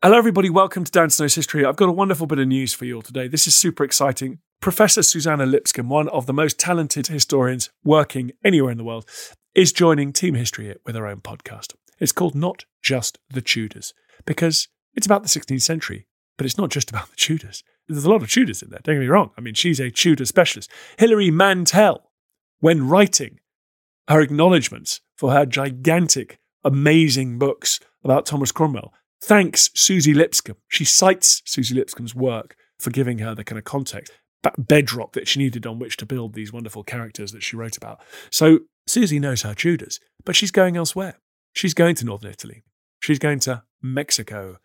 [0.00, 0.48] Hello, everybody.
[0.48, 1.64] Welcome to Dan Snow's History.
[1.64, 3.26] I've got a wonderful bit of news for you all today.
[3.26, 4.38] This is super exciting.
[4.60, 9.06] Professor Suzannah Lipscomb, one of the most talented historians working anywhere in the world,
[9.56, 11.74] is joining Team History with her own podcast.
[11.98, 13.92] It's called Not Just the Tudors
[14.24, 17.64] because it's about the 16th century, but it's not just about the Tudors.
[17.88, 19.32] There's a lot of Tudors in there, don't get me wrong.
[19.36, 20.70] I mean, she's a Tudor specialist.
[20.96, 22.12] Hilary Mantel,
[22.60, 23.40] when writing
[24.06, 30.56] her acknowledgements for her gigantic, amazing books about Thomas Cromwell, thanks Susie Lipscomb.
[30.68, 34.12] She cites Susie Lipscomb's work for giving her the kind of context,
[34.42, 37.76] that bedrock that she needed on which to build these wonderful characters that she wrote
[37.76, 38.00] about.
[38.30, 41.18] So Susie knows her Tudors, but she's going elsewhere.
[41.52, 42.62] She's going to Northern Italy.
[43.00, 44.58] She's going to Mexico.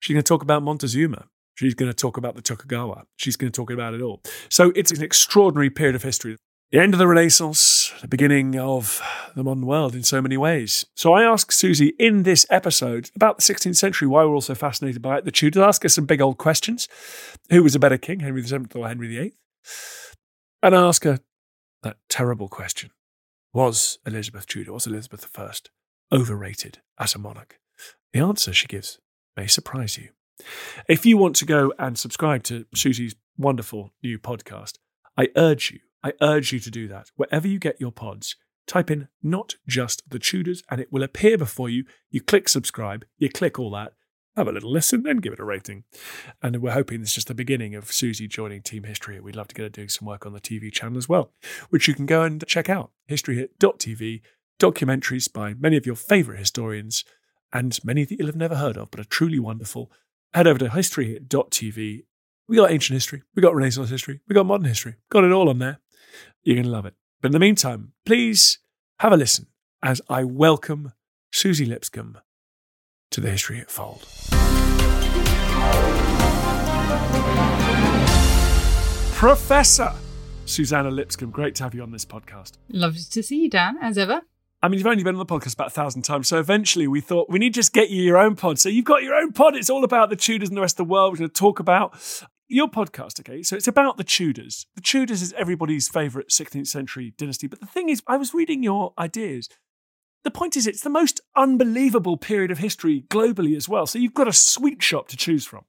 [0.00, 1.26] She's going to talk about Montezuma.
[1.54, 3.04] She's going to talk about the Tokugawa.
[3.16, 4.22] She's going to talk about it all.
[4.48, 6.36] So it's an extraordinary period of history.
[6.72, 9.02] The end of the Renaissance, the beginning of
[9.34, 10.86] the modern world in so many ways.
[10.94, 15.02] So I asked Susie in this episode about the 16th century, why we're also fascinated
[15.02, 16.86] by it, the Tudors, ask her some big old questions.
[17.50, 19.32] Who was a better king, Henry VII or Henry VIII?
[20.62, 21.18] And I ask her
[21.82, 22.92] that terrible question.
[23.52, 25.50] Was Elizabeth Tudor, was Elizabeth I
[26.14, 27.58] overrated as a monarch?
[28.12, 29.00] The answer she gives
[29.36, 30.10] may surprise you.
[30.88, 34.74] If you want to go and subscribe to Susie's wonderful new podcast,
[35.18, 37.10] I urge you, I urge you to do that.
[37.16, 41.36] Wherever you get your pods, type in not just the Tudors and it will appear
[41.36, 41.84] before you.
[42.10, 43.94] You click subscribe, you click all that,
[44.36, 45.84] have a little listen, then give it a rating.
[46.42, 49.20] And we're hoping is just the beginning of Susie joining Team History.
[49.20, 51.32] We'd love to get her doing some work on the TV channel as well,
[51.70, 54.22] which you can go and check out historyhit.tv,
[54.58, 57.04] documentaries by many of your favourite historians
[57.52, 59.90] and many that you'll have never heard of, but are truly wonderful.
[60.32, 62.04] Head over to historyhit.tv.
[62.48, 65.48] We got ancient history, we got Renaissance history, we got modern history, got it all
[65.48, 65.78] on there.
[66.42, 66.94] You're going to love it.
[67.20, 68.60] But in the meantime, please
[69.00, 69.46] have a listen
[69.82, 70.94] as I welcome
[71.32, 72.18] Susie Lipscomb
[73.10, 74.06] to the History Hit Fold.
[79.14, 79.92] Professor
[80.46, 82.52] Suzannah Lipscomb, great to have you on this podcast.
[82.70, 84.22] Lovely to see you, Dan, as ever.
[84.62, 87.02] I mean, you've only been on the podcast about a thousand times, so eventually we
[87.02, 88.58] thought we need to just get you your own pod.
[88.58, 89.56] So you've got your own pod.
[89.56, 91.12] It's all about the Tudors and the rest of the world.
[91.12, 91.94] We're going to talk about
[92.50, 93.42] your podcast, okay?
[93.42, 94.66] So it's about the Tudors.
[94.74, 97.46] The Tudors is everybody's favourite 16th century dynasty.
[97.46, 99.48] But the thing is, I was reading your ideas.
[100.24, 103.86] The point is, it's the most unbelievable period of history globally as well.
[103.86, 105.64] So you've got a sweet shop to choose from.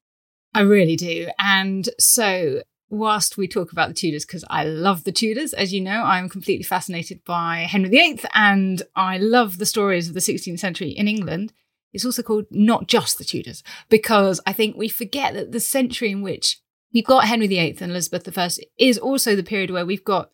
[0.53, 1.29] I really do.
[1.39, 5.79] And so, whilst we talk about the Tudors, because I love the Tudors, as you
[5.79, 10.59] know, I'm completely fascinated by Henry VIII and I love the stories of the 16th
[10.59, 11.53] century in England.
[11.93, 16.11] It's also called Not Just the Tudors, because I think we forget that the century
[16.11, 16.59] in which
[16.93, 20.31] we've got Henry VIII and Elizabeth I is also the period where we've got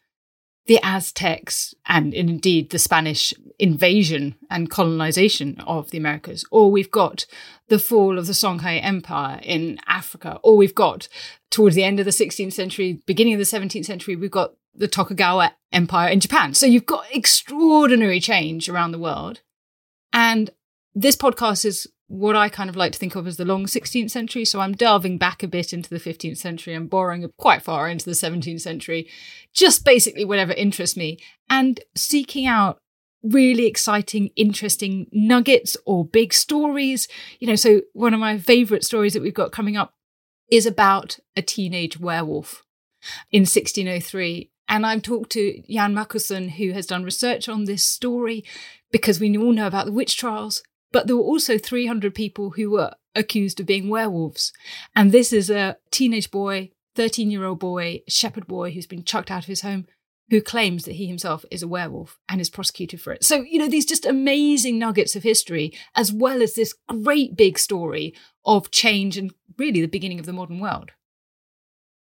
[0.67, 7.25] the Aztecs and indeed the Spanish invasion and colonization of the Americas, or we've got
[7.69, 11.07] the fall of the Songhai Empire in Africa, or we've got
[11.49, 14.87] towards the end of the 16th century, beginning of the 17th century, we've got the
[14.87, 16.53] Tokugawa Empire in Japan.
[16.53, 19.41] So you've got extraordinary change around the world.
[20.13, 20.51] And
[20.93, 24.11] this podcast is what I kind of like to think of as the long 16th
[24.11, 24.45] century.
[24.45, 28.05] So I'm delving back a bit into the 15th century and borrowing quite far into
[28.05, 29.09] the 17th century,
[29.53, 31.17] just basically whatever interests me,
[31.49, 32.79] and seeking out
[33.23, 37.07] really exciting, interesting nuggets or big stories.
[37.39, 39.93] You know, so one of my favorite stories that we've got coming up
[40.49, 42.63] is about a teenage werewolf
[43.31, 44.49] in 1603.
[44.69, 48.43] And I've talked to Jan Machielsen, who has done research on this story
[48.91, 50.61] because we all know about the witch trials.
[50.91, 54.53] But there were also 300 people who were accused of being werewolves.
[54.95, 59.31] And this is a teenage boy, 13 year old boy, shepherd boy who's been chucked
[59.31, 59.85] out of his home,
[60.29, 63.23] who claims that he himself is a werewolf and is prosecuted for it.
[63.23, 67.57] So, you know, these just amazing nuggets of history, as well as this great big
[67.57, 68.13] story
[68.45, 70.91] of change and really the beginning of the modern world.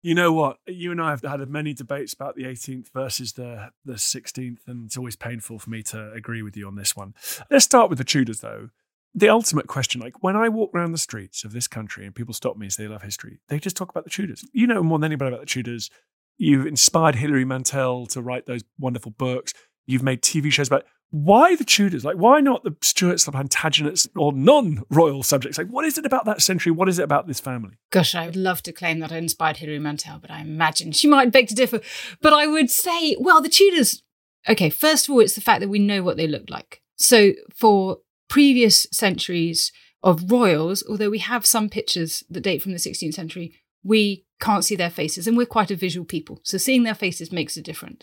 [0.07, 0.59] You know what?
[0.69, 4.87] You and I have had many debates about the 18th versus the, the 16th, and
[4.87, 7.13] it's always painful for me to agree with you on this one.
[7.51, 8.69] Let's start with the Tudors, though.
[9.17, 12.35] The ultimate question like, when I walk around the streets of this country and people
[12.35, 14.45] stop me and say they love history, they just talk about the Tudors.
[14.53, 15.91] You know more than anybody about the Tudors.
[16.39, 19.55] You've inspired Hilary Mantel to write those wonderful books.
[19.87, 22.05] You've made TV shows about why the Tudors?
[22.05, 25.57] Like, why not the Stuarts, the Plantagenets, or non royal subjects?
[25.57, 26.73] Like, what is it about that century?
[26.73, 27.75] What is it about this family?
[27.91, 31.07] Gosh, I would love to claim that I inspired Hilary Mantel, but I imagine she
[31.07, 31.81] might beg to differ.
[32.21, 34.03] But I would say, well, the Tudors,
[34.49, 36.83] okay, first of all, it's the fact that we know what they looked like.
[36.97, 37.99] So for
[38.29, 39.71] previous centuries
[40.03, 43.55] of royals, although we have some pictures that date from the 16th century,
[43.85, 46.41] we can't see their faces, and we're quite a visual people.
[46.43, 48.03] So seeing their faces makes a difference.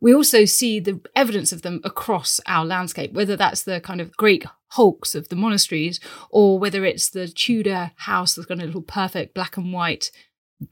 [0.00, 4.16] We also see the evidence of them across our landscape, whether that's the kind of
[4.16, 6.00] great hulks of the monasteries
[6.30, 10.10] or whether it's the Tudor house that's got a little perfect black and white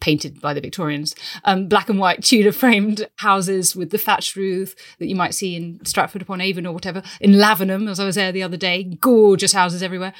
[0.00, 1.14] painted by the Victorians,
[1.44, 5.56] um, black and white Tudor framed houses with the thatched roof that you might see
[5.56, 8.84] in Stratford upon Avon or whatever, in Lavenham, as I was there the other day,
[8.84, 10.14] gorgeous houses everywhere.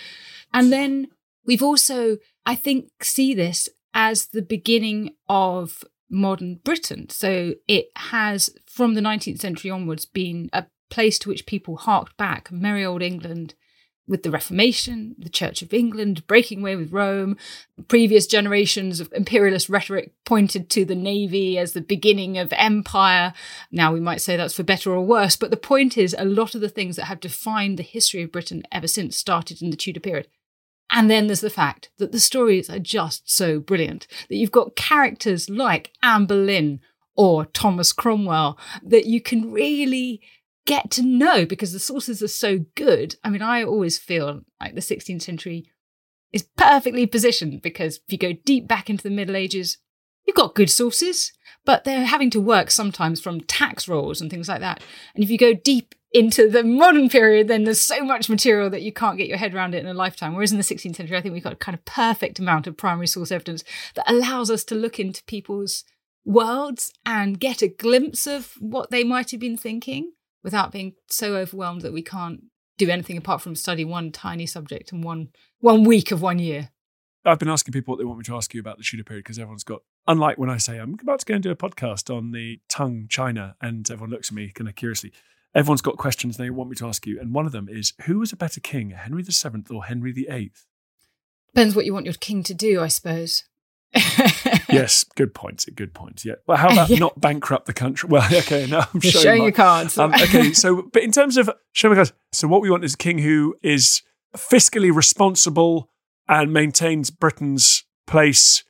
[0.53, 1.09] And then
[1.47, 7.09] we've also, I think, see this as the beginning of modern Britain.
[7.09, 12.17] So it has, from the 19th century onwards, been a place to which people harked
[12.17, 13.55] back, merry old England,
[14.07, 17.37] with the Reformation, the Church of England breaking away with Rome.
[17.89, 23.33] Previous generations of imperialist rhetoric pointed to the navy as the beginning of empire.
[23.71, 26.55] Now we might say that's for better or worse, but the point is a lot
[26.55, 29.77] of the things that have defined the history of Britain ever since started in the
[29.77, 30.29] Tudor period.
[30.95, 34.77] And then there's the fact that the stories are just so brilliant that you've got
[34.77, 36.81] characters like Anne Boleyn
[37.17, 40.21] or Thomas Cromwell that you can really
[40.67, 43.17] get to know because the sources are so good.
[43.25, 45.73] I mean, I always feel like the 16th century
[46.31, 49.79] is perfectly positioned because if you go deep back into the Middle Ages,
[50.27, 51.33] you've got good sources,
[51.65, 54.83] but they're having to work sometimes from tax rolls and things like that.
[55.15, 58.83] And if you go deep into the modern period, then there's so much material that
[58.83, 60.35] you can't get your head around it in a lifetime.
[60.35, 62.77] Whereas in the 16th century, I think we've got a kind of perfect amount of
[62.77, 63.65] primary source evidence
[63.95, 65.85] that allows us to look into people's
[66.25, 70.13] worlds and get a glimpse of what they might have been thinking
[70.45, 72.43] without being so overwhelmed that we can't
[72.79, 75.29] do anything apart from study one tiny subject in one
[75.61, 76.71] one week of one year.
[77.25, 79.23] I've been asking people what they want me to ask you about the Tudor period
[79.23, 82.15] because everyone's got, unlike when I say I'm about to go and do a podcast
[82.15, 85.13] on the Tang China, and everyone looks at me kind of curiously.
[85.55, 88.19] Everyone's got questions they want me to ask you, and one of them is who
[88.19, 90.53] was a better king, Henry VII or Henry VIII?
[91.55, 93.45] Depends what you want your king to do, I suppose.
[93.95, 95.67] yes, good points.
[95.67, 96.25] Good points.
[96.25, 96.35] Yeah.
[96.47, 96.99] Well, how about yeah.
[96.99, 98.09] not bankrupt the country?
[98.09, 98.67] Well, okay.
[98.67, 99.99] Now I'm showing, showing my, your cards.
[99.99, 100.53] Um, okay.
[100.55, 103.55] So, but in terms of showing cards, so what we want is a king who
[103.63, 104.03] is
[104.37, 105.91] fiscally responsible
[106.29, 108.65] and maintains Britain's place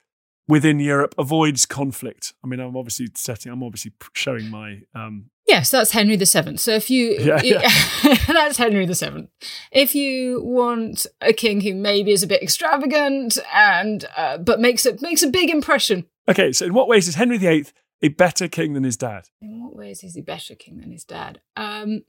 [0.48, 2.32] within Europe, avoids conflict.
[2.44, 3.52] I mean, I'm obviously setting.
[3.52, 6.56] I'm obviously showing my um, Yes, that's Henry VII.
[6.56, 8.16] So if you, yeah, yeah.
[8.26, 9.28] that's Henry VII.
[9.70, 14.86] If you want a king who maybe is a bit extravagant and uh, but makes
[14.86, 16.06] a makes a big impression.
[16.26, 17.66] Okay, so in what ways is Henry VIII
[18.00, 19.28] a better king than his dad?
[19.42, 21.42] In what ways is he better king than his dad?
[21.54, 22.04] Um,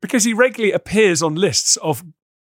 [0.00, 2.02] because he regularly appears on lists of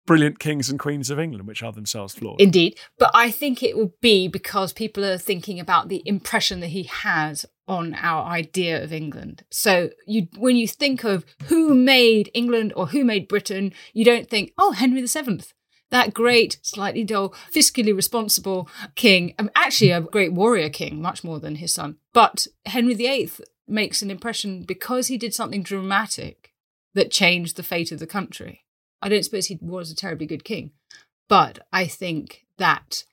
[0.06, 2.40] brilliant kings and queens of England, which are themselves flawed.
[2.40, 2.78] Indeed.
[2.98, 6.84] But I think it will be because people are thinking about the impression that he
[6.84, 9.44] has on our idea of England.
[9.50, 14.28] So you when you think of who made England or who made Britain, you don't
[14.28, 15.42] think, oh, Henry VII.
[15.90, 21.38] That great, slightly dull, fiscally responsible king, um, actually a great warrior king, much more
[21.38, 21.96] than his son.
[22.14, 23.30] But Henry VIII
[23.68, 26.52] makes an impression because he did something dramatic
[26.94, 28.64] that changed the fate of the country.
[29.02, 30.70] I don't suppose he was a terribly good king,
[31.28, 33.04] but I think that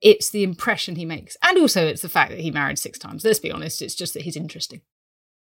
[0.00, 1.36] it's the impression he makes.
[1.42, 3.24] And also it's the fact that he married six times.
[3.24, 4.82] Let's be honest, it's just that he's interesting.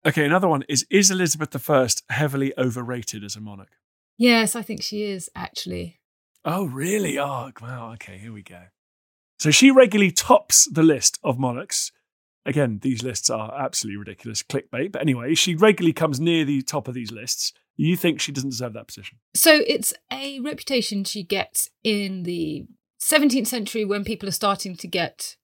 [0.04, 3.72] Okay, another one is Is Elizabeth I heavily overrated as a monarch?
[4.16, 6.00] Yes, I think she is, actually.
[6.44, 7.18] Oh, really?
[7.18, 7.92] Oh, wow.
[7.92, 8.62] Okay, here we go.
[9.38, 11.92] So she regularly tops the list of monarchs.
[12.44, 14.92] Again, these lists are absolutely ridiculous clickbait.
[14.92, 17.52] But anyway, she regularly comes near the top of these lists.
[17.78, 19.18] You think she doesn't deserve that position?
[19.34, 22.66] So it's a reputation she gets in the
[23.00, 25.36] 17th century when people are starting to get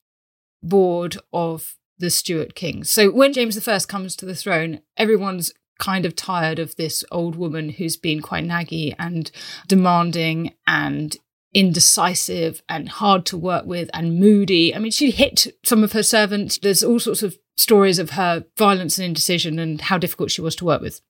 [0.60, 2.90] bored of the Stuart kings.
[2.90, 7.36] So when James I comes to the throne, everyone's kind of tired of this old
[7.36, 9.30] woman who's been quite naggy and
[9.68, 11.16] demanding and
[11.52, 14.74] indecisive and hard to work with and moody.
[14.74, 16.58] I mean, she hit some of her servants.
[16.58, 20.56] There's all sorts of stories of her violence and indecision and how difficult she was
[20.56, 21.00] to work with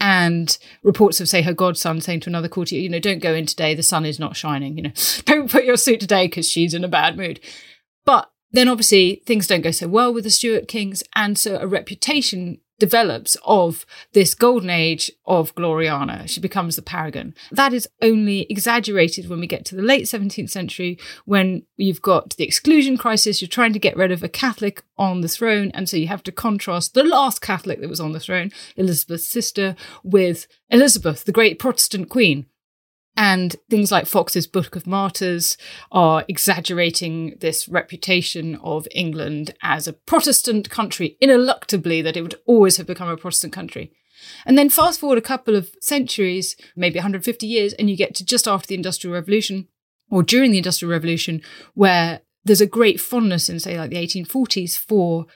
[0.00, 3.46] and reports of say her godson saying to another courtier you know don't go in
[3.46, 3.74] today.
[3.74, 4.92] The sun is not shining you know.
[5.24, 7.40] Don't put your suit today because she's in a bad mood.
[8.04, 11.66] But then obviously things don't go so well with the stuart kings and so a
[11.66, 16.28] reputation develops of this golden age of Gloriana.
[16.28, 17.34] She becomes the paragon.
[17.52, 22.36] That is only exaggerated when we get to the late 17th century, when you've got
[22.36, 23.40] the exclusion crisis.
[23.40, 25.70] You're trying to get rid of a Catholic on the throne.
[25.74, 29.28] And so you have to contrast the last Catholic that was on the throne, Elizabeth's
[29.28, 32.46] sister, with Elizabeth, the great Protestant queen.
[33.16, 35.56] And things like Foxe's Book of Martyrs
[35.92, 42.76] are exaggerating this reputation of England as a Protestant country, ineluctably that it would always
[42.76, 43.92] have become a Protestant country.
[44.46, 48.24] And then fast forward a couple of centuries, maybe 150 years, and you get to
[48.24, 49.68] just after the Industrial Revolution
[50.10, 51.42] or during the Industrial Revolution,
[51.74, 55.26] where there's a great fondness in, say, like the 1840s for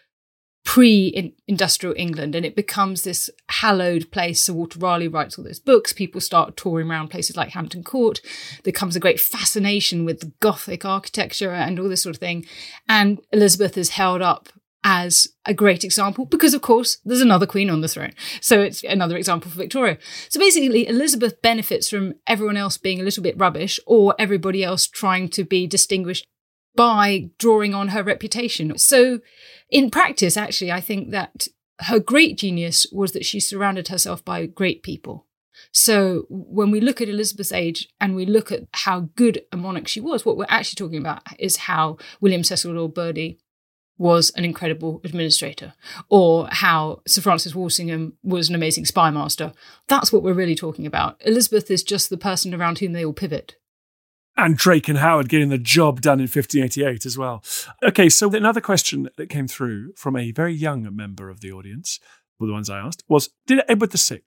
[0.65, 4.43] pre-industrial England, and it becomes this hallowed place.
[4.43, 5.93] So Walter Raleigh writes all those books.
[5.93, 8.21] People start touring around places like Hampton Court.
[8.65, 12.47] There comes a great fascination with Gothic architecture and all this sort of thing.
[12.89, 14.49] And Elizabeth is held up
[14.85, 18.13] as a great example because, of course, there's another queen on the throne.
[18.41, 19.99] So it's another example for Victoria.
[20.29, 24.87] So basically, Elizabeth benefits from everyone else being a little bit rubbish or everybody else
[24.87, 26.27] trying to be distinguished
[26.77, 28.77] by drawing on her reputation.
[28.79, 29.21] So,
[29.71, 31.49] in practice, actually, I think that
[31.81, 35.27] her great genius was that she surrounded herself by great people.
[35.73, 39.89] So, when we look at Elizabeth's age and we look at how good a monarch
[39.89, 43.39] she was, what we're actually talking about is how William Cecil Lord Burghley
[43.97, 45.73] was an incredible administrator,
[46.09, 49.53] or how Sir Francis Walsingham was an amazing spy master.
[49.87, 51.21] That's what we're really talking about.
[51.25, 53.57] Elizabeth is just the person around whom they all pivot
[54.37, 57.43] and Drake and Howard getting the job done in 1588 as well.
[57.83, 62.01] Okay, so another question that came through from a very young member of the audience,
[62.39, 64.23] were the ones I asked, was Did Edward VI,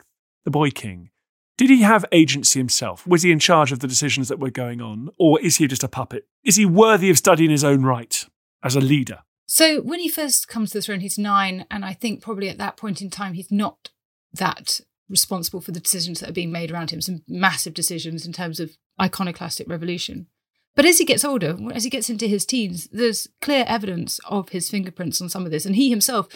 [0.45, 1.09] the boy king,
[1.57, 3.05] did he have agency himself?
[3.07, 5.09] Was he in charge of the decisions that were going on?
[5.17, 6.27] Or is he just a puppet?
[6.43, 8.23] Is he worthy of studying his own right
[8.63, 9.19] as a leader?
[9.47, 12.59] So when he first comes to the throne, he's nine, and I think probably at
[12.59, 13.89] that point in time, he's not
[14.33, 18.33] that responsible for the decisions that are being made around him, some massive decisions in
[18.33, 20.27] terms of iconoclastic revolution.
[20.75, 24.49] But as he gets older, as he gets into his teens, there's clear evidence of
[24.49, 25.65] his fingerprints on some of this.
[25.65, 26.27] And he himself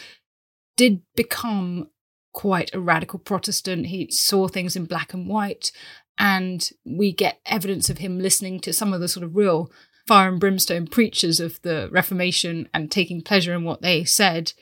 [0.76, 1.90] did become
[2.34, 3.88] quite a radical Protestant.
[3.88, 5.72] He saw things in black and white.
[6.18, 9.72] And we get evidence of him listening to some of the sort of real
[10.08, 14.54] fire and brimstone preachers of the Reformation and taking pleasure in what they said.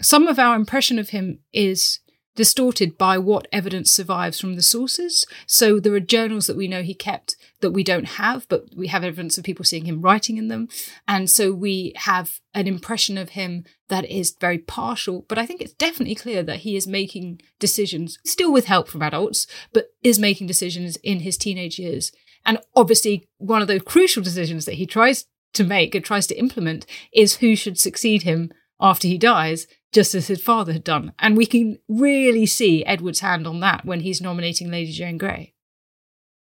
[0.00, 1.98] Some of our impression of him is
[2.34, 5.24] distorted by what evidence survives from the sources.
[5.46, 8.88] So there are journals that we know he kept that we don't have, but we
[8.88, 10.68] have evidence of people seeing him writing in them.
[11.06, 15.24] And so we have an impression of him that is very partial.
[15.28, 19.02] But I think it's definitely clear that he is making decisions, still with help from
[19.02, 22.10] adults, but is making decisions in his teenage years.
[22.44, 26.38] And obviously, one of the crucial decisions that he tries to make and tries to
[26.38, 28.50] implement is who should succeed him
[28.80, 31.12] after he dies just as his father had done.
[31.18, 35.54] And we can really see Edward's hand on that when he's nominating Lady Jane Grey.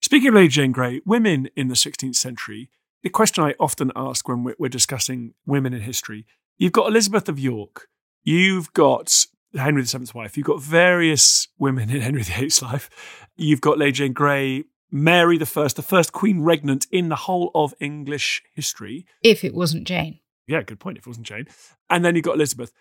[0.00, 2.70] Speaking of Lady Jane Grey, women in the 16th century,
[3.02, 6.24] the question I often ask when we're discussing women in history,
[6.56, 7.88] you've got Elizabeth of York,
[8.22, 12.88] you've got Henry VII's wife, you've got various women in Henry VIII's life,
[13.36, 17.50] you've got Lady Jane Grey, Mary the First, the first queen regnant in the whole
[17.54, 19.06] of English history.
[19.22, 20.20] If it wasn't Jane.
[20.46, 20.98] Yeah, good point.
[20.98, 21.46] If it wasn't Jane.
[21.88, 22.72] And then you've got Elizabeth.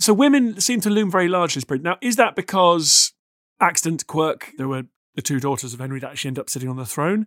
[0.00, 1.82] So women seem to loom very large in this period.
[1.82, 3.12] Now, is that because
[3.60, 6.76] accident, quirk, there were the two daughters of Henry that actually end up sitting on
[6.76, 7.26] the throne?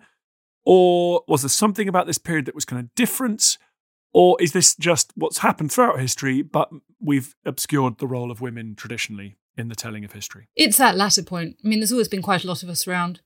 [0.64, 3.58] Or was there something about this period that was kind of different?
[4.14, 8.76] Or is this just what's happened throughout history, but we've obscured the role of women
[8.76, 10.48] traditionally in the telling of history?
[10.56, 11.58] It's that latter point.
[11.64, 13.22] I mean, there's always been quite a lot of us around,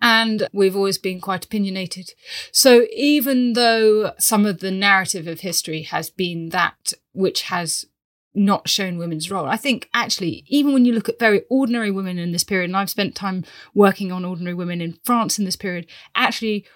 [0.00, 2.14] and we've always been quite opinionated.
[2.52, 7.84] So even though some of the narrative of history has been that which has
[8.38, 9.46] not shown women's role.
[9.46, 12.76] I think actually, even when you look at very ordinary women in this period, and
[12.76, 16.66] I've spent time working on ordinary women in France in this period, actually,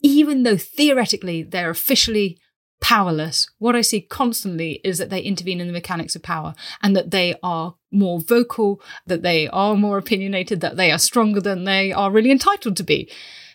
[0.00, 2.38] even though theoretically they're officially
[2.80, 6.96] powerless, what I see constantly is that they intervene in the mechanics of power and
[6.96, 11.64] that they are more vocal, that they are more opinionated, that they are stronger than
[11.64, 13.10] they are really entitled to be.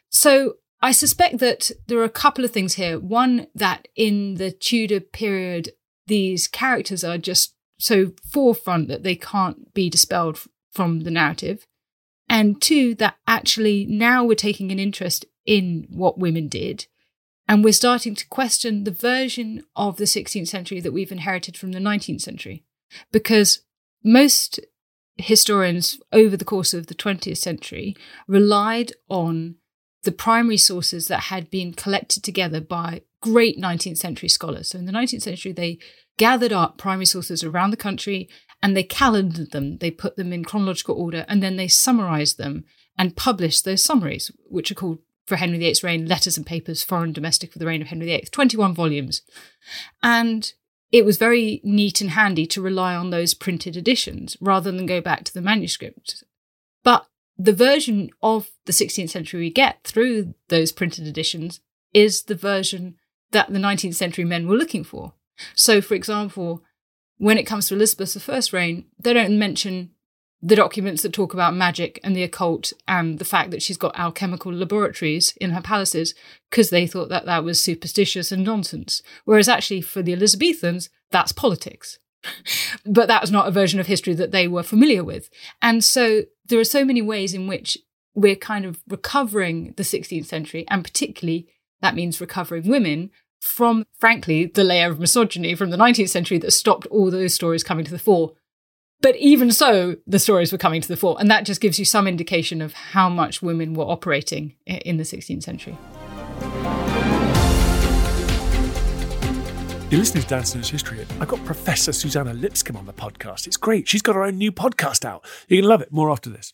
[0.10, 3.00] So I suspect that there are a couple of things here.
[3.00, 5.72] One, that in the Tudor period,
[6.08, 10.40] these characters are just so forefront that they can't be dispelled
[10.72, 11.66] from the narrative.
[12.30, 16.88] And two, that actually now we're taking an interest in what women did.
[17.48, 21.72] And we're starting to question the version of the 16th century that we've inherited from
[21.72, 22.64] the 19th century.
[23.12, 23.64] Because
[24.04, 24.60] most
[25.16, 27.96] historians over the course of the 20th century
[28.28, 29.56] relied on
[30.04, 34.70] the primary sources that had been collected together by great 19th century scholars.
[34.70, 35.80] So in the 19th century, they
[36.18, 38.30] gathered up primary sources around the country
[38.62, 39.78] and they calendared them.
[39.78, 42.66] They put them in chronological order and then they summarized them
[42.98, 47.12] and published those summaries, which are called for Henry VIII's reign, Letters and Papers, Foreign
[47.12, 49.22] Domestic for the Reign of Henry VIII, 21 volumes.
[50.02, 50.52] And
[50.92, 55.02] it was very neat and handy to rely on those printed editions rather than go
[55.02, 56.24] back to the manuscript.
[56.84, 57.08] But
[57.38, 61.60] the version of the 16th century we get through those printed editions
[61.94, 62.96] is the version
[63.32, 65.14] that the 19th century men were looking for.
[65.56, 66.64] So, for example,
[67.18, 69.92] when it comes to Elizabeth I's reign, they don't mention
[70.42, 73.98] the documents that talk about magic and the occult and the fact that she's got
[73.98, 76.14] alchemical laboratories in her palaces
[76.50, 79.02] because they thought that that was superstitious and nonsense.
[79.26, 81.98] Whereas actually, for the Elizabethans, that's politics.
[82.86, 85.30] but that was not a version of history that they were familiar with.
[85.62, 87.78] And so there are so many ways in which
[88.14, 91.48] we're kind of recovering the 16th century, and particularly
[91.82, 96.52] that means recovering women from, frankly, the layer of misogyny from the 19th century that
[96.52, 98.34] stopped all those stories coming to the fore.
[99.00, 101.18] But even so, the stories were coming to the fore.
[101.20, 105.04] And that just gives you some indication of how much women were operating in the
[105.04, 105.78] 16th century.
[109.90, 111.06] You're listening to Dan Snow's History.
[111.22, 113.48] I've got Professor Suzannah Lipscomb on the podcast.
[113.48, 113.88] It's great.
[113.88, 115.24] She's got her own new podcast out.
[115.48, 115.94] You're going to love it.
[115.94, 116.54] More after this.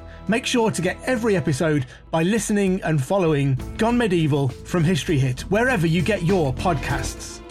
[0.31, 5.41] Make sure to get every episode by listening and following Gone Medieval from History Hit,
[5.51, 7.41] wherever you get your podcasts.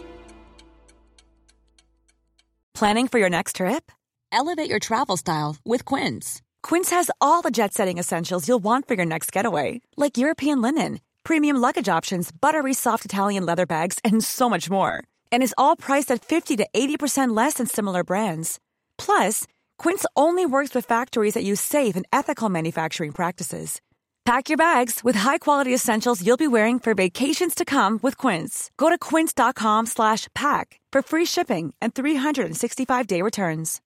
[2.72, 3.92] Planning for your next trip?
[4.32, 6.40] Elevate your travel style with Quince.
[6.62, 10.62] Quince has all the jet setting essentials you'll want for your next getaway, like European
[10.62, 15.04] linen, premium luggage options, buttery soft Italian leather bags, and so much more.
[15.30, 18.58] And is all priced at 50 to 80% less than similar brands.
[18.96, 19.46] Plus,
[19.80, 23.80] Quince only works with factories that use safe and ethical manufacturing practices.
[24.26, 28.70] Pack your bags with high-quality essentials you'll be wearing for vacations to come with Quince.
[28.76, 33.81] Go to quince.com/pack for free shipping and 365-day returns.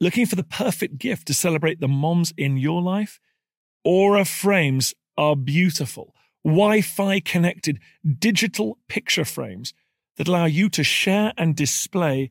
[0.00, 3.18] Looking for the perfect gift to celebrate the moms in your life?
[3.84, 7.80] Aura frames are beautiful, Wi Fi connected
[8.20, 9.74] digital picture frames
[10.16, 12.30] that allow you to share and display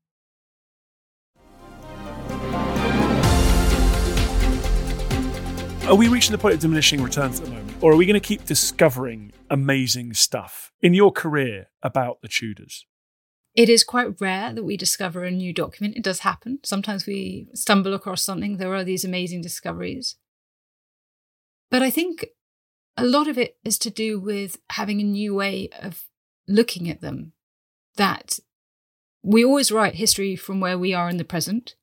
[5.91, 7.83] Are we reaching the point of diminishing returns at the moment?
[7.83, 12.85] Or are we going to keep discovering amazing stuff in your career about the Tudors?
[13.55, 15.97] It is quite rare that we discover a new document.
[15.97, 16.59] It does happen.
[16.63, 18.55] Sometimes we stumble across something.
[18.55, 20.15] There are these amazing discoveries.
[21.69, 22.27] But I think
[22.95, 26.05] a lot of it is to do with having a new way of
[26.47, 27.33] looking at them.
[27.97, 28.39] That
[29.21, 31.75] we always write history from where we are in the present.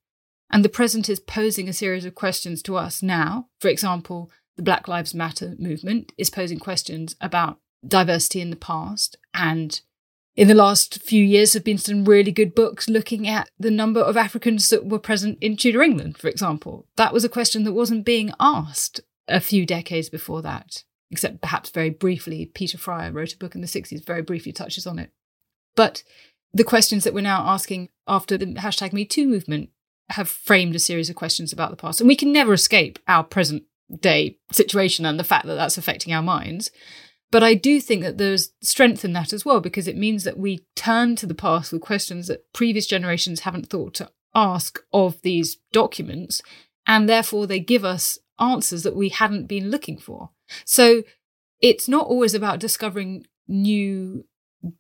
[0.51, 3.49] And the present is posing a series of questions to us now.
[3.61, 9.17] For example, the Black Lives Matter movement is posing questions about diversity in the past
[9.33, 9.81] and
[10.39, 13.73] in the last few years there have been some really good books looking at the
[13.73, 16.87] number of Africans that were present in Tudor England, for example.
[16.97, 21.71] That was a question that wasn't being asked a few decades before that, except perhaps
[21.71, 22.47] very briefly.
[22.47, 25.11] Peter Fryer wrote a book in the 60s, very briefly touches on it.
[25.75, 26.05] But
[26.53, 29.71] the questions that we're now asking after the hashtag MeToo movement
[30.11, 32.01] have framed a series of questions about the past.
[32.01, 33.65] And we can never escape our present
[34.01, 36.71] day situation and the fact that that's affecting our minds.
[37.31, 40.39] But I do think that there's strength in that as well, because it means that
[40.39, 45.21] we turn to the past with questions that previous generations haven't thought to ask of
[45.23, 46.41] these documents.
[46.87, 50.31] And therefore, they give us answers that we hadn't been looking for.
[50.65, 51.03] So
[51.61, 54.25] it's not always about discovering new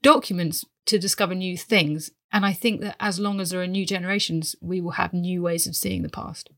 [0.02, 2.10] documents to discover new things.
[2.32, 5.42] And I think that as long as there are new generations, we will have new
[5.42, 6.50] ways of seeing the past.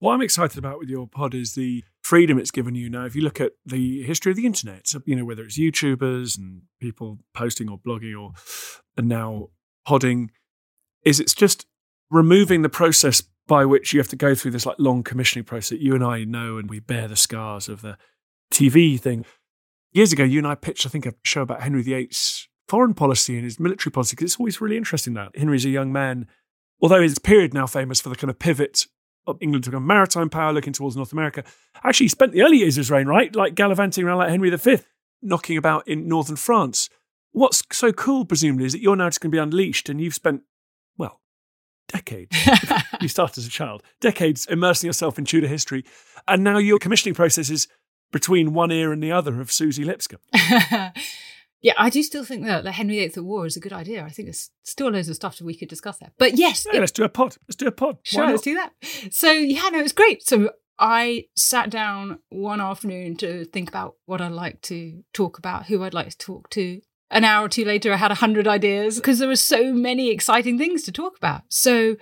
[0.00, 3.06] What I'm excited about with your pod is the freedom it's given you now.
[3.06, 6.62] If you look at the history of the internet, you know, whether it's YouTubers and
[6.80, 8.32] people posting or blogging or
[8.96, 9.48] and now
[9.86, 10.30] podding,
[11.04, 11.66] is it's just
[12.10, 15.70] removing the process by which you have to go through this like long commissioning process
[15.70, 17.96] that you and I know and we bear the scars of the
[18.52, 19.24] TV thing.
[19.92, 23.34] Years ago, you and I pitched, I think, a show about Henry VIII's foreign policy
[23.36, 26.26] and his military policy because it's always really interesting that Henry's a young man,
[26.80, 28.86] although his period now famous for the kind of pivot
[29.26, 31.44] of England to become maritime power, looking towards North America.
[31.82, 34.78] Actually, spent the early years of his reign, right, like gallivanting around like Henry V,
[35.22, 36.90] knocking about in northern France.
[37.32, 40.14] What's so cool, presumably, is that you're now just going to be unleashed, and you've
[40.14, 40.42] spent
[40.96, 41.20] well
[41.88, 42.36] decades.
[43.00, 45.84] you started as a child, decades immersing yourself in Tudor history,
[46.28, 47.66] and now your commissioning process is
[48.12, 50.20] between one ear and the other of Susie Lipscomb.
[51.64, 54.04] Yeah, I do still think that the Henry VIII at War is a good idea.
[54.04, 56.12] I think there's still loads of stuff that we could discuss there.
[56.18, 57.36] But yes, yeah, it, let's do a pod.
[57.48, 57.96] Let's do a pod.
[58.02, 58.72] Sure, let's do that.
[59.10, 60.22] So yeah, no, it was great.
[60.22, 65.64] So I sat down one afternoon to think about what I'd like to talk about,
[65.64, 66.82] who I'd like to talk to.
[67.10, 70.10] An hour or two later, I had a hundred ideas because there were so many
[70.10, 71.44] exciting things to talk about.
[71.48, 71.96] So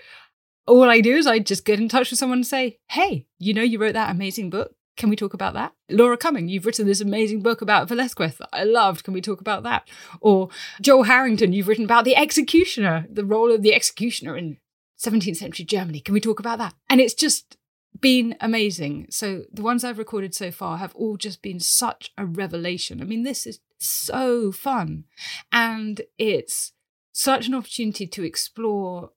[0.67, 3.55] all I do is I just get in touch with someone and say, "Hey, you
[3.55, 4.75] know, you wrote that amazing book.
[4.97, 5.73] Can we talk about that?
[5.89, 9.05] Laura Cumming, you've written this amazing book about Velazquez that I loved.
[9.05, 9.89] Can we talk about that?
[10.21, 10.51] Or
[10.81, 14.59] Joel Harrington, you've written about the executioner, the role of the executioner in
[15.03, 16.01] 17th century Germany.
[16.01, 16.75] Can we talk about that?
[16.91, 17.57] And it's just
[18.01, 19.07] been amazing.
[19.11, 23.01] So the ones I've recorded so far have all just been such a revelation.
[23.01, 25.05] I mean, this is so fun.
[25.51, 26.73] And it's
[27.13, 29.11] such an opportunity to explore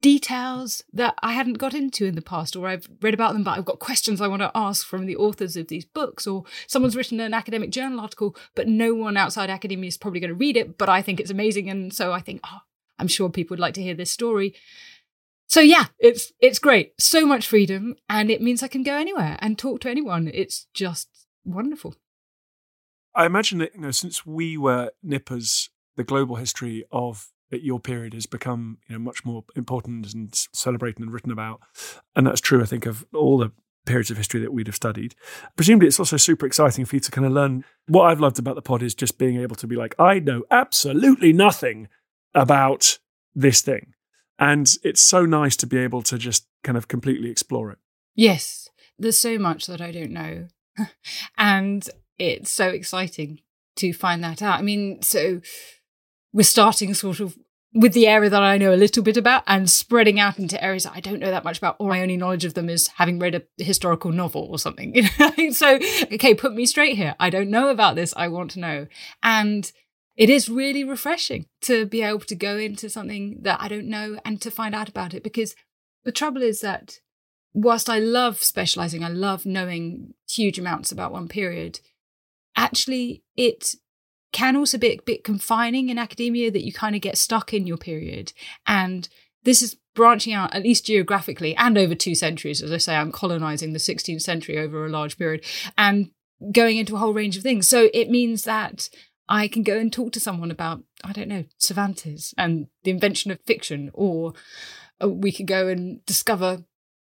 [0.00, 3.58] details that I hadn't got into in the past, or I've read about them, but
[3.58, 6.96] I've got questions I want to ask from the authors of these books, or someone's
[6.96, 10.56] written an academic journal article, but no one outside academia is probably going to read
[10.56, 11.68] it, but I think it's amazing.
[11.68, 12.60] And so I think, oh,
[12.98, 14.54] I'm sure people would like to hear this story.
[15.48, 16.92] So yeah, it's it's great.
[17.00, 20.30] So much freedom, and it means I can go anywhere and talk to anyone.
[20.32, 21.08] It's just
[21.44, 21.94] wonderful.
[23.14, 27.80] I imagine that you know, since we were nippers, the global history of at your
[27.80, 31.60] period has become you know much more important and celebrated and written about,
[32.14, 32.62] and that's true.
[32.62, 33.52] I think of all the
[33.86, 35.14] periods of history that we'd have studied.
[35.56, 37.64] Presumably, it's also super exciting for you to kind of learn.
[37.86, 40.44] What I've loved about the pod is just being able to be like, I know
[40.50, 41.88] absolutely nothing
[42.34, 42.98] about
[43.34, 43.94] this thing,
[44.38, 47.78] and it's so nice to be able to just kind of completely explore it.
[48.14, 50.48] Yes, there's so much that I don't know,
[51.38, 53.40] and it's so exciting
[53.76, 54.58] to find that out.
[54.58, 55.40] I mean, so
[56.38, 57.36] we're starting sort of
[57.74, 60.84] with the area that I know a little bit about and spreading out into areas
[60.84, 63.18] that I don't know that much about, or my only knowledge of them is having
[63.18, 65.04] read a historical novel or something.
[65.50, 65.80] so,
[66.12, 67.16] okay, put me straight here.
[67.18, 68.14] I don't know about this.
[68.16, 68.86] I want to know.
[69.20, 69.70] And
[70.16, 74.20] it is really refreshing to be able to go into something that I don't know
[74.24, 75.56] and to find out about it because
[76.04, 77.00] the trouble is that
[77.52, 81.80] whilst I love specializing, I love knowing huge amounts about one period,
[82.56, 83.74] actually, it
[84.38, 87.66] can also be a bit confining in academia that you kind of get stuck in
[87.66, 88.32] your period.
[88.68, 89.08] And
[89.42, 92.62] this is branching out, at least geographically, and over two centuries.
[92.62, 95.44] As I say, I'm colonizing the 16th century over a large period
[95.76, 96.12] and
[96.52, 97.68] going into a whole range of things.
[97.68, 98.88] So it means that
[99.28, 103.32] I can go and talk to someone about, I don't know, Cervantes and the invention
[103.32, 104.34] of fiction, or
[105.02, 106.62] uh, we could go and discover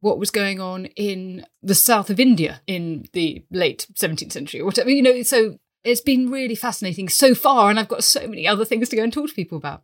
[0.01, 4.67] what was going on in the south of India in the late 17th century or
[4.67, 4.91] whatever.
[4.91, 8.65] You know, so it's been really fascinating so far, and I've got so many other
[8.65, 9.83] things to go and talk to people about.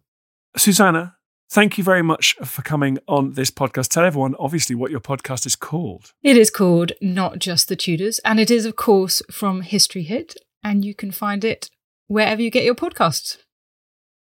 [0.57, 1.17] Suzannah,
[1.51, 3.89] thank you very much for coming on this podcast.
[3.89, 6.13] Tell everyone, obviously, what your podcast is called.
[6.23, 10.35] It is called Not Just the Tudors, and it is, of course, from History Hit,
[10.65, 11.71] and you can find it
[12.07, 13.37] wherever you get your podcasts.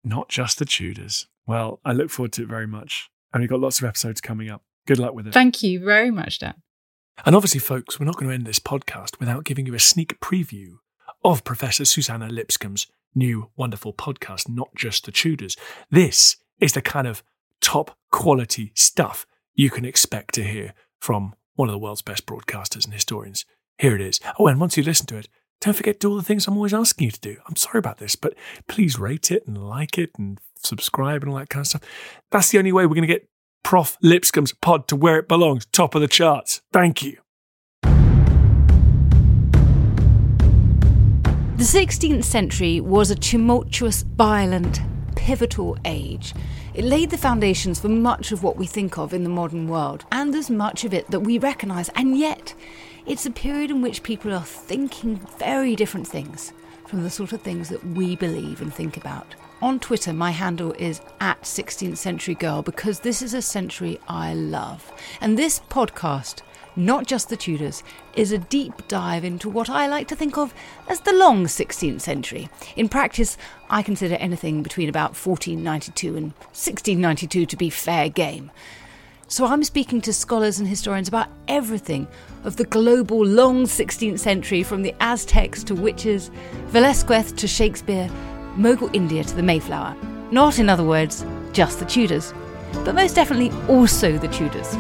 [0.03, 1.27] Not Just the Tudors.
[1.47, 3.11] Well, I look forward to it very much.
[3.33, 4.63] And we've got lots of episodes coming up.
[4.87, 5.35] Good luck with it.
[5.35, 6.55] Thank you very much, Dan.
[7.27, 10.21] And obviously, folks, we're not going to end this podcast without giving you a sneak
[10.21, 10.77] preview
[11.25, 15.57] of Professor Suzannah Lipscomb's new wonderful podcast, Not Just the Tudors.
[15.91, 17.23] This is the kind of
[17.61, 22.85] top quality stuff you can expect to hear from one of the world's best broadcasters
[22.85, 23.47] and historians.
[23.79, 24.21] Here it is.
[24.39, 25.29] Oh, and once you listen to it,
[25.61, 27.37] don't forget to do all the things I'm always asking you to do.
[27.49, 28.35] I'm sorry about this, but
[28.69, 31.83] please rate it and like it and subscribe and all that kind of stuff.
[32.31, 33.29] That's the only way we're going to get
[33.63, 33.97] Prof.
[34.03, 36.61] Lipscomb's pod to where it belongs, top of the charts.
[36.71, 37.24] Thank you.
[41.57, 44.81] The 16th century was a tumultuous, violent,
[45.15, 46.35] pivotal age.
[46.75, 50.05] It laid the foundations for much of what we think of in the modern world,
[50.11, 52.55] and there's much of it that we recognise, and yet
[53.07, 56.53] it's a period in which people are thinking very different things
[56.89, 59.37] from the sort of things that we believe and think about.
[59.63, 64.35] On Twitter, my handle is at 16th Century Girl because this is a century I
[64.35, 64.93] love.
[65.21, 66.43] And this podcast,
[66.77, 67.83] not just the Tudors,
[68.15, 70.55] is a deep dive into what I like to think of
[70.89, 72.49] as the long 16th century.
[72.77, 73.37] In practice,
[73.71, 78.51] I consider anything between about 1492 and 1692 to be fair game.
[79.27, 82.07] So I'm speaking to scholars and historians about everything
[82.45, 86.31] of the global long 16th century from the Aztecs to witches,
[86.67, 88.09] Velasquez to Shakespeare,
[88.57, 89.97] Mughal India to the Mayflower.
[90.31, 92.35] Not, in other words, just the Tudors,
[92.85, 94.77] but most definitely also the Tudors.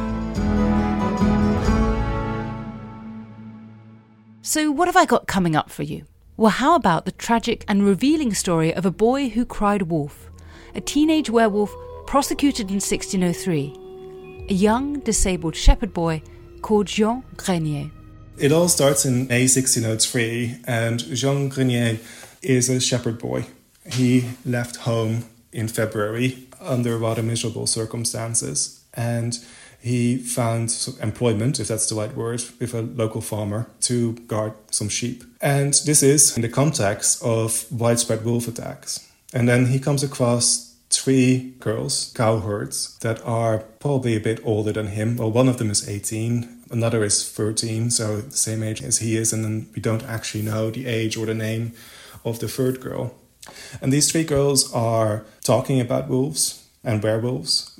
[4.46, 6.04] So, what have I got coming up for you?
[6.36, 10.28] Well, how about the tragic and revealing story of a boy who cried wolf,
[10.74, 11.74] a teenage werewolf
[12.06, 16.22] prosecuted in 1603, a young disabled shepherd boy
[16.60, 17.90] called Jean Grenier.
[18.36, 21.98] It all starts in May 1603, and Jean Grenier
[22.42, 23.46] is a shepherd boy.
[23.90, 29.38] He left home in February under rather miserable circumstances, and
[29.84, 34.88] he found employment, if that's the right word, with a local farmer to guard some
[34.88, 35.22] sheep.
[35.42, 39.06] And this is in the context of widespread wolf attacks.
[39.34, 44.86] And then he comes across three girls, cowherds, that are probably a bit older than
[44.86, 45.18] him.
[45.18, 49.18] Well, one of them is 18, another is 13, so the same age as he
[49.18, 51.72] is, and then we don't actually know the age or the name
[52.24, 53.14] of the third girl.
[53.82, 57.72] And these three girls are talking about wolves and werewolves,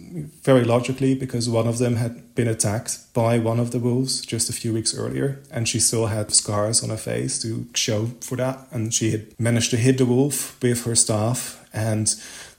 [0.43, 4.49] very logically, because one of them had been attacked by one of the wolves just
[4.49, 8.37] a few weeks earlier, and she still had scars on her face to show for
[8.37, 8.67] that.
[8.71, 12.15] And she had managed to hit the wolf with her staff, and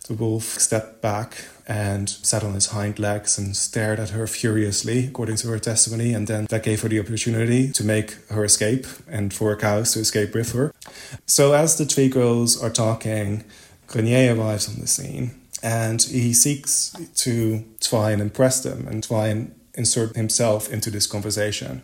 [0.08, 5.08] the wolf stepped back and sat on his hind legs and stared at her furiously,
[5.08, 6.13] according to her testimony.
[6.13, 9.99] And then that gave her the opportunity to make her escape and for cows to
[9.99, 10.71] escape with her.
[11.25, 13.45] So, as the three girls are talking,
[13.88, 15.31] Grenier arrives on the scene
[15.65, 21.08] and he seeks to try and impress them and try and insert himself into this
[21.08, 21.82] conversation.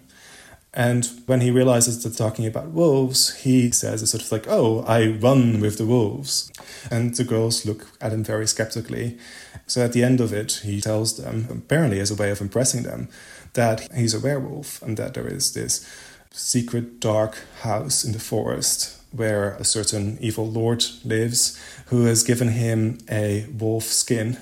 [0.71, 4.81] And when he realizes they're talking about wolves, he says it's sort of like, oh,
[4.87, 6.51] I run with the wolves.
[6.91, 9.17] And the girls look at him very skeptically.
[9.65, 12.83] So at the end of it, he tells them, apparently as a way of impressing
[12.83, 13.09] them,
[13.53, 15.89] that he's a werewolf and that there is this
[16.29, 22.49] secret dark house in the forest where a certain evil lord lives who has given
[22.49, 24.37] him a wolf skin,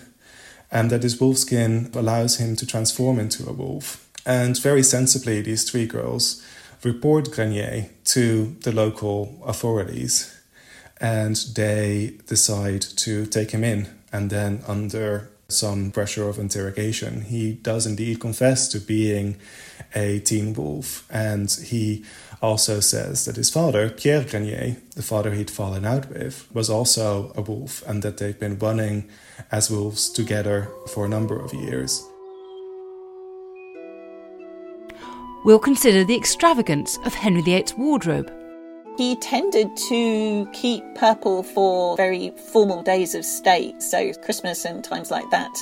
[0.71, 4.08] and that this wolf skin allows him to transform into a wolf.
[4.25, 6.45] And very sensibly, these three girls
[6.84, 10.36] report Grenier to the local authorities,
[11.01, 13.88] and they decide to take him in.
[14.12, 19.38] And then, under some pressure of interrogation, he does indeed confess to being
[19.95, 22.05] a teen wolf, and he
[22.41, 27.33] also says that his father, Pierre Grenier, the father he'd fallen out with, was also
[27.35, 29.09] a wolf and that they've been running
[29.51, 32.05] as wolves together for a number of years.
[35.43, 38.31] We'll consider the extravagance of Henry VIII's wardrobe.
[38.99, 45.09] He tended to keep purple for very formal days of state, so Christmas and times
[45.09, 45.57] like that.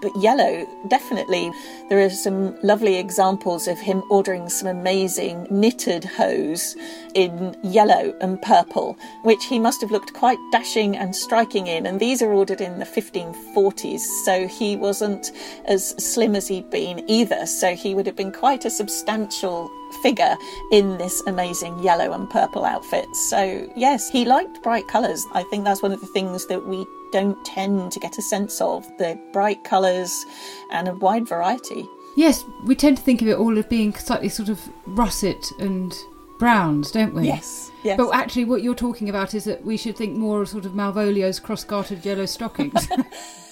[0.00, 1.52] But yellow, definitely.
[1.90, 6.74] There are some lovely examples of him ordering some amazing knitted hose
[7.12, 11.84] in yellow and purple, which he must have looked quite dashing and striking in.
[11.84, 15.30] And these are ordered in the 1540s, so he wasn't
[15.66, 17.44] as slim as he'd been either.
[17.44, 19.70] So he would have been quite a substantial
[20.02, 20.36] figure
[20.70, 23.14] in this amazing yellow and purple outfit.
[23.14, 25.26] So, yes, he liked bright colours.
[25.32, 28.60] I think that's one of the things that we don't tend to get a sense
[28.60, 30.24] of the bright colours
[30.70, 31.88] and a wide variety.
[32.16, 35.96] Yes, we tend to think of it all as being slightly sort of russet and
[36.38, 37.26] browns, don't we?
[37.26, 37.96] Yes, yes.
[37.96, 40.72] But actually, what you're talking about is that we should think more of sort of
[40.72, 42.88] Malvolio's cross-gartered yellow stockings.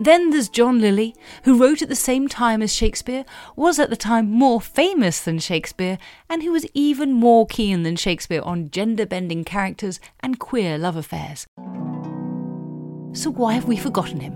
[0.00, 3.96] Then there's John Lyly, who wrote at the same time as Shakespeare, was at the
[3.96, 9.06] time more famous than Shakespeare, and who was even more keen than Shakespeare on gender
[9.06, 11.46] bending characters and queer love affairs.
[13.12, 14.32] So why have we forgotten him?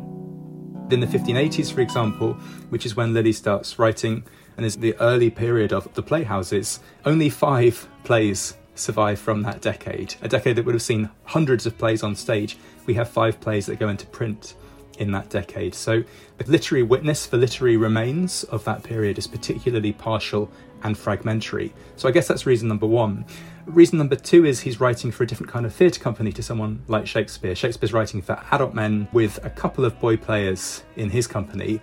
[0.90, 2.34] In the 1580s, for example,
[2.70, 4.24] which is when Lyly starts writing
[4.56, 10.14] and is the early period of the playhouses, only five plays survive from that decade.
[10.22, 12.56] A decade that would have seen hundreds of plays on stage.
[12.86, 14.54] We have five plays that go into print.
[14.98, 15.74] In that decade.
[15.74, 16.02] So
[16.38, 20.50] the literary witness for literary remains of that period is particularly partial
[20.82, 21.72] and fragmentary.
[21.96, 23.24] So I guess that's reason number one.
[23.66, 26.82] Reason number two is he's writing for a different kind of theatre company to someone
[26.88, 27.54] like Shakespeare.
[27.54, 31.80] Shakespeare's writing for adult men with a couple of boy players in his company.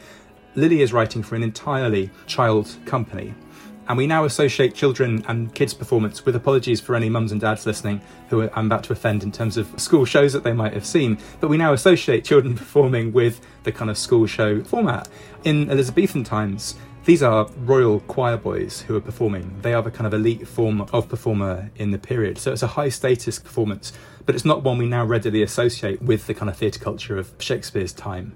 [0.55, 3.33] Lyly is writing for an entirely child company.
[3.87, 7.65] And we now associate children and kids' performance with apologies for any mums and dads
[7.65, 10.85] listening who I'm about to offend in terms of school shows that they might have
[10.85, 11.19] seen.
[11.39, 15.07] But we now associate children performing with the kind of school show format.
[15.43, 19.59] In Elizabethan times, these are royal choir boys who are performing.
[19.61, 22.39] They are the kind of elite form of performer in the period.
[22.39, 23.93] So it's a high status performance,
[24.25, 27.31] but it's not one we now readily associate with the kind of theatre culture of
[27.37, 28.35] Shakespeare's time.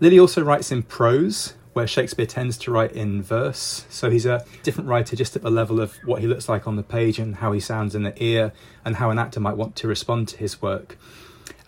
[0.00, 3.86] Lyly also writes in prose, where Shakespeare tends to write in verse.
[3.88, 6.74] So he's a different writer just at the level of what he looks like on
[6.74, 8.50] the page and how he sounds in the ear
[8.84, 10.98] and how an actor might want to respond to his work.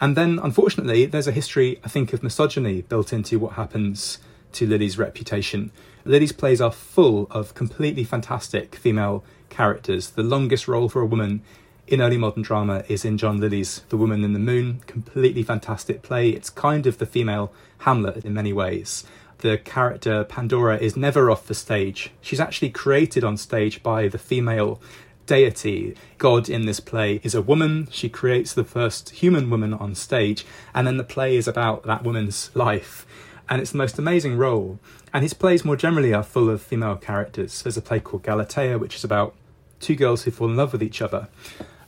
[0.01, 4.19] And then, unfortunately, there's a history, I think, of misogyny built into what happens
[4.55, 5.71] to Lyly's reputation.
[6.05, 10.11] Lyly's plays are full of completely fantastic female characters.
[10.11, 11.45] The longest role for a woman
[11.87, 14.81] in early modern drama is in John Lyly's The Woman in the Moon.
[14.89, 16.31] Completely fantastic play.
[16.31, 19.05] It's kind of the female Hamlet in many ways.
[19.41, 22.11] The character Pandora is never off the stage.
[22.21, 24.81] She's actually created on stage by the female
[25.27, 25.95] deity.
[26.19, 27.89] God in this play is a woman.
[27.91, 32.05] She creates the first human woman on stage, and then the play is about that
[32.05, 33.07] woman's life
[33.51, 34.79] and it's the most amazing role.
[35.13, 37.63] And his plays more generally are full of female characters.
[37.63, 39.35] There's a play called Galatea, which is about
[39.81, 41.29] two girls who fall in love with each other.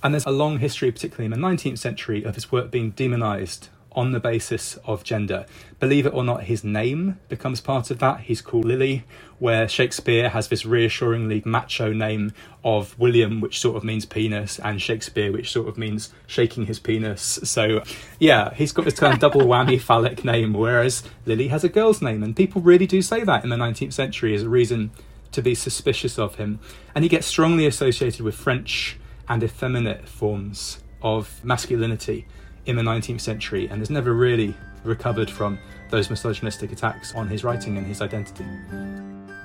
[0.03, 3.69] And there's a long history, particularly in the 19th century, of his work being demonized
[3.95, 5.47] on the basis of gender.
[5.79, 8.21] Believe it or not, his name becomes part of that.
[8.21, 9.05] He's called Lyly,
[9.39, 12.33] where Shakespeare has this reassuringly macho name
[12.65, 16.79] of William, which sort of means penis, and Shakespeare, which sort of means shaking his
[16.79, 17.41] penis.
[17.43, 17.83] So,
[18.19, 22.01] yeah, he's got this kind of double whammy phallic name, whereas Lyly has a girl's
[22.01, 24.91] name, and people really do say that in the 19th century as a reason
[25.33, 26.61] to be suspicious of him.
[26.95, 32.27] And he gets strongly associated with French and effeminate forms of masculinity
[32.67, 35.59] in the 19th century and has never really recovered from
[35.91, 38.45] those misogynistic attacks on his writing and his identity.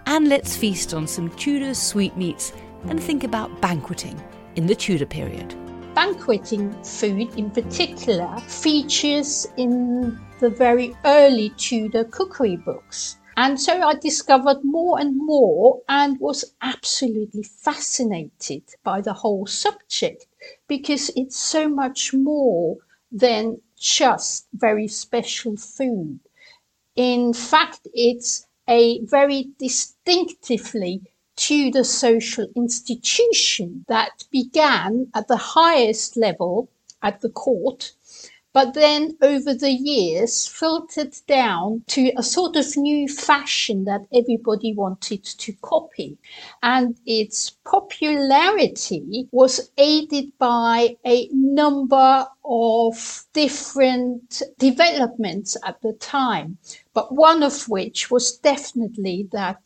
[0.05, 2.53] And let's feast on some Tudor sweetmeats
[2.87, 4.21] and think about banqueting
[4.55, 5.55] in the Tudor period.
[5.93, 13.17] Banqueting food, in particular, features in the very early Tudor cookery books.
[13.35, 20.25] And so I discovered more and more and was absolutely fascinated by the whole subject
[20.67, 22.77] because it's so much more
[23.11, 26.19] than just very special food.
[26.95, 31.01] In fact, it's a very distinctively
[31.35, 36.69] Tudor social institution that began at the highest level
[37.03, 37.93] at the court
[38.57, 44.73] but then over the years filtered down to a sort of new fashion that everybody
[44.73, 46.17] wanted to copy.
[46.63, 56.57] And its popularity was aided by a number of different developments at the time,
[56.95, 59.61] but one of which was definitely that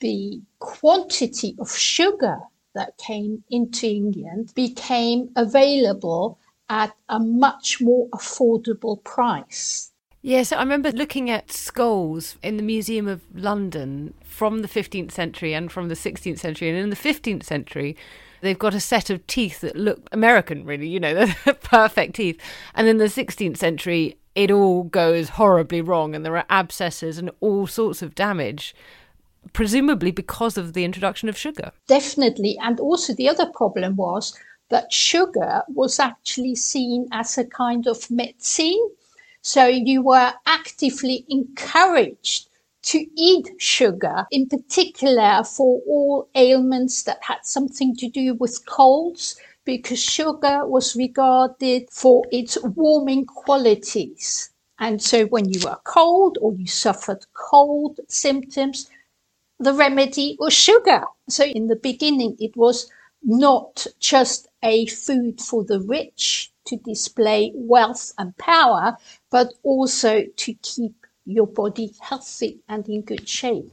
[0.00, 2.38] the quantity of sugar
[2.74, 9.92] that came into England became available at a much more affordable price.
[10.22, 15.54] Yes, I remember looking at skulls in the Museum of London from the 15th century
[15.54, 16.68] and from the 16th century.
[16.68, 17.96] And in the 15th century,
[18.40, 22.40] they've got a set of teeth that look American, really, you know, they're perfect teeth.
[22.74, 27.30] And in the 16th century, it all goes horribly wrong and there are abscesses and
[27.40, 28.74] all sorts of damage
[29.52, 31.70] presumably because of the introduction of sugar.
[31.86, 32.58] Definitely.
[32.60, 34.36] And also, the other problem was
[34.68, 38.90] that sugar was actually seen as a kind of medicine.
[39.42, 42.48] So you were actively encouraged
[42.82, 49.36] to eat sugar, in particular for all ailments that had something to do with colds,
[49.64, 54.50] because sugar was regarded for its warming qualities.
[54.78, 58.88] And so when you were cold or you suffered cold symptoms,
[59.58, 61.02] the remedy was sugar.
[61.28, 62.88] So in the beginning, it was
[63.24, 68.96] not just a food for the rich to display wealth and power,
[69.30, 73.70] but also to keep your body healthy and in good shape.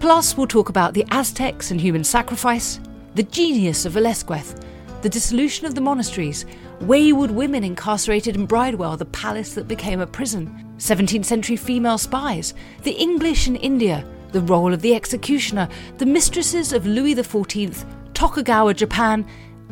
[0.00, 2.80] Plus, we'll talk about the Aztecs and human sacrifice,
[3.14, 4.56] the genius of Velazquez,
[5.02, 6.46] the dissolution of the monasteries,
[6.80, 12.54] wayward women incarcerated in Bridewell, the palace that became a prison, 17th century female spies,
[12.82, 17.84] the English in India, the role of the executioner, the mistresses of Louis XIV,
[18.16, 19.26] Tokugawa Japan,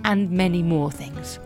[0.04, 1.38] and many more things.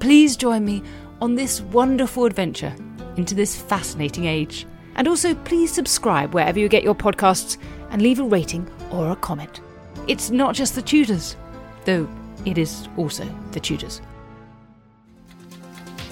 [0.00, 0.82] Please join me
[1.20, 2.74] on this wonderful adventure
[3.16, 4.66] into this fascinating age.
[4.96, 7.56] And also, please subscribe wherever you get your podcasts
[7.90, 9.60] and leave a rating or a comment.
[10.08, 11.36] It's not just the Tudors,
[11.84, 12.08] though
[12.44, 14.02] it is also the Tudors.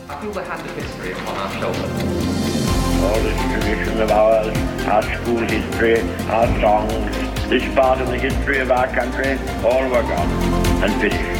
[0.09, 2.31] I feel the hand of history upon our shoulders.
[3.03, 8.59] All this tradition of ours, our school history, our songs, this part of the history
[8.61, 10.31] of our country, all were gone
[10.83, 11.40] and finished.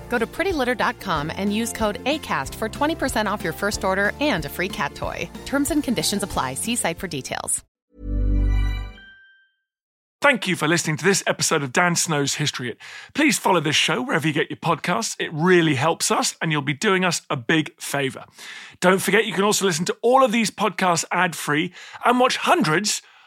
[0.11, 4.49] Go to prettylitter.com and use code ACAST for 20% off your first order and a
[4.49, 5.27] free cat toy.
[5.45, 6.55] Terms and conditions apply.
[6.55, 7.63] See site for details.
[10.21, 12.77] Thank you for listening to this episode of Dan Snow's History Hit.
[13.15, 15.15] Please follow this show wherever you get your podcasts.
[15.17, 18.25] It really helps us, and you'll be doing us a big favour.
[18.81, 21.73] Don't forget, you can also listen to all of these podcasts ad free
[22.05, 23.01] and watch hundreds